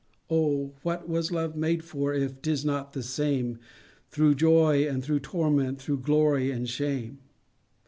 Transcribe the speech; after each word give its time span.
Oh! 0.31 0.73
what 0.81 1.07
was 1.07 1.31
love 1.31 1.55
made 1.55 1.83
for, 1.83 2.11
if 2.11 2.41
'tis 2.41 2.65
not 2.65 2.93
the 2.93 3.03
same 3.03 3.59
Through 4.09 4.33
joy 4.33 4.87
and 4.87 5.03
through 5.03 5.19
torment, 5.19 5.79
through 5.79 5.99
glory 5.99 6.49
and 6.49 6.67
shame? 6.67 7.19